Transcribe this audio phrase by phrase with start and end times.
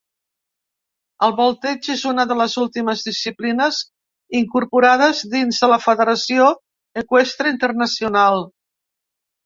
[1.27, 3.83] El volteig és una de les últimes disciplines
[4.41, 6.53] incorporades dins de la Federació
[7.07, 8.49] Eqüestre Internacional.